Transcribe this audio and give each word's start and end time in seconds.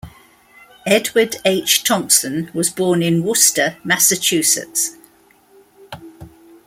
Edward 0.87 1.35
H. 1.45 1.83
Thompson 1.83 2.49
was 2.55 2.71
born 2.71 3.03
in 3.03 3.23
Worcester, 3.23 3.77
Massachusetts. 3.83 4.95